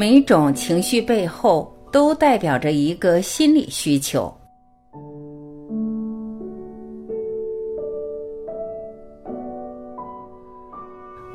[0.00, 4.34] 每种情绪背后都代表着一个心理需求。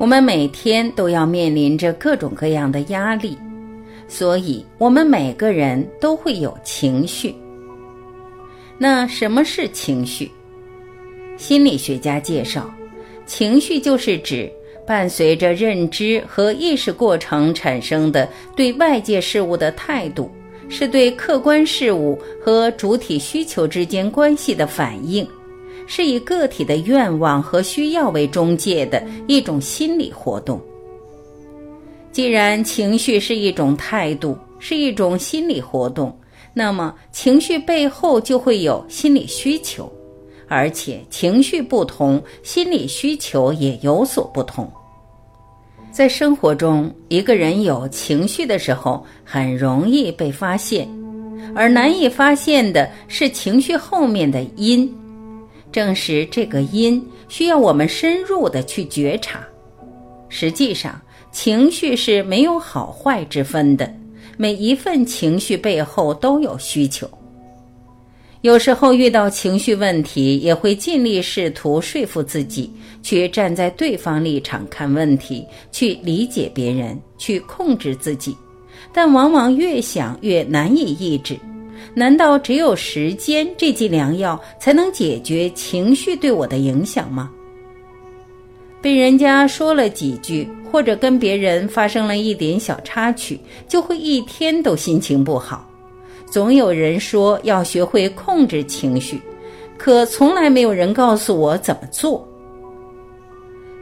[0.00, 3.38] 我们每天都要面临着各种各样的压力，
[4.08, 7.32] 所以我们每个人都会有情绪。
[8.78, 10.28] 那什么是情绪？
[11.36, 12.68] 心理学家介绍，
[13.26, 14.50] 情绪就是指
[14.86, 20.30] 伴随着认知和意识过程产生的对外界事物的态度，
[20.68, 25.26] 是对客观事物和主体需求之间关系的反应。
[25.88, 30.60] 是以个体的愿望和需要为中介的一种心理活动。
[32.10, 36.18] 既然情绪是一种态度，是一种心理活动，
[36.52, 39.88] 那么情绪背后就会有心理需求，
[40.48, 44.70] 而且情绪不同，心理需求也有所不同。
[45.90, 50.86] 在生活中，一个人有情绪的时候，很容易被发现，
[51.54, 54.92] 而难以发现的是情绪后面的因。
[55.72, 59.40] 正是这个因需要我们深入的去觉察。
[60.28, 61.00] 实际上，
[61.32, 63.90] 情绪是没有好坏之分的，
[64.36, 67.08] 每一份情绪背后都有需求。
[68.42, 72.70] 有时候遇到情绪问题，也会尽力试图说服自己，
[73.02, 78.36] 去站在对方立场看问题，去理解别人，去控制自己，
[78.92, 81.36] 但往往越想越难以抑制。
[81.94, 87.30] 难道只有时间这剂良药才能解决情绪对我的影响吗？
[88.82, 95.65] 被人家说了几句，或者跟别人发生了一点小插曲，就会一天都心情不好。
[96.30, 99.20] 总有人说要学会控制情绪，
[99.78, 102.26] 可从来没有人告诉我怎么做。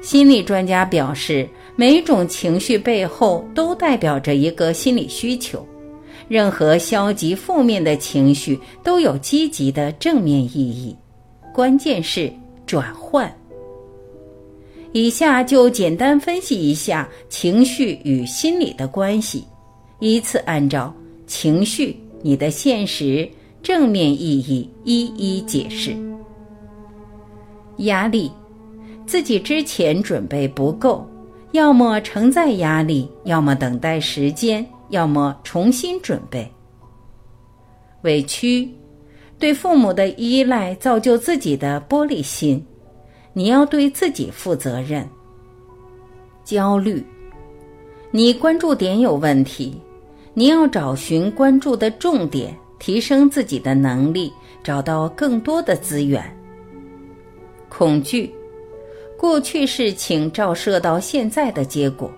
[0.00, 5.66] 心理专家表示，每种情绪背后都代表着一个心理需求。
[6.28, 10.94] 任何消极负面的情绪都有积极的正面意义，
[11.52, 12.32] 关键是
[12.66, 13.34] 转换。
[14.92, 19.44] 以下就简单分析一下情绪与心理的关系，
[20.00, 20.94] 依次按照
[21.26, 23.28] 情绪、你的现实、
[23.62, 25.94] 正面意义一一解释。
[27.76, 28.32] 压力，
[29.06, 31.06] 自己之前准备不够，
[31.52, 34.66] 要么承载压力，要么等待时间。
[34.90, 36.48] 要么重新准备。
[38.02, 38.68] 委屈，
[39.38, 42.64] 对父母的依赖造就自己的玻璃心，
[43.32, 45.08] 你要对自己负责任。
[46.44, 47.04] 焦虑，
[48.12, 49.80] 你关注点有问题，
[50.34, 56.22] 你要找寻关注的重点，提升自己的能力，找到更多的资源。
[57.68, 58.34] 恐惧，
[59.16, 62.10] 过去事情照射到现在的结果。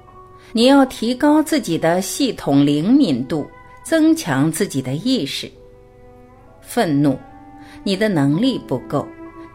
[0.53, 3.47] 你要提高自己的系统灵敏度，
[3.85, 5.51] 增强自己的意识。
[6.63, 7.19] 愤怒，
[7.85, 9.07] 你的能力不够，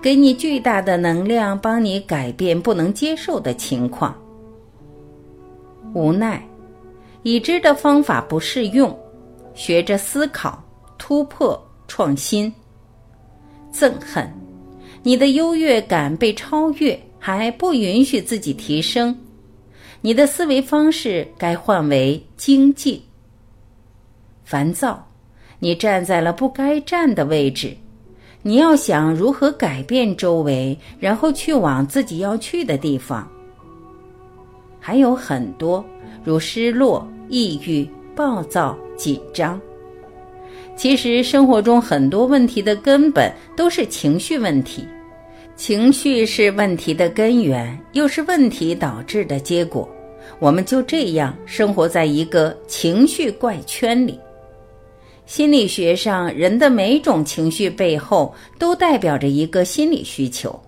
[0.01, 4.15] 给你巨大的能量，帮你改变不能接受的情况。
[5.93, 6.47] 无奈，
[7.23, 8.97] 已知的方法不适用，
[9.53, 10.63] 学着思考、
[10.97, 12.51] 突破、创新。
[13.73, 14.29] 憎恨，
[15.03, 19.15] 你的优越感被超越，还不允许自己提升。
[20.01, 23.01] 你的思维方式该换为精进。
[24.43, 25.07] 烦躁，
[25.59, 27.77] 你站在了不该站的位置。
[28.41, 33.31] 你要想如何改变周围，然后去往自己要去的地方。
[34.81, 35.85] 还有很多，
[36.23, 39.61] 如失落、抑郁、暴躁、紧张。
[40.75, 44.85] 其实生活中很多问题的根本都是情绪问题。
[45.55, 49.87] 情绪是问题的根源，又是问题导致的结果。
[50.39, 54.19] 我们就这样生活在一个情绪怪圈里。
[55.27, 60.59] 心理学上，人的每种情绪背后都代表着一个心理需求。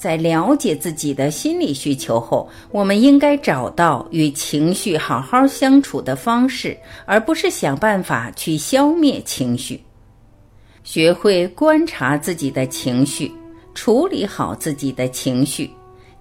[0.00, 6.74] 在了解自己的心理需求后，我们应该找到与情绪好好相处的方式，
[7.04, 9.78] 而不是想办法去消灭情绪。
[10.84, 13.30] 学会观察自己的情绪。
[13.72, 15.70] 处理好自己的情绪，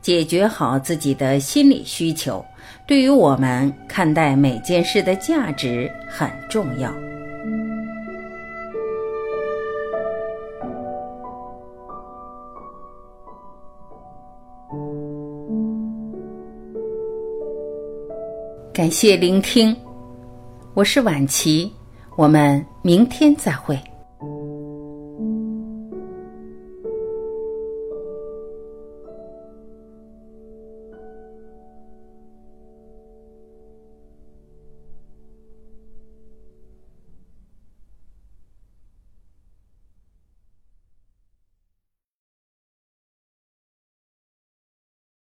[0.02, 2.46] 解决好自己的心理需求，
[2.88, 6.94] 对于我们看待每件事的价值很重要。
[18.80, 19.76] 感谢聆听，
[20.74, 21.70] 我是晚琪，
[22.16, 23.78] 我们明天再会。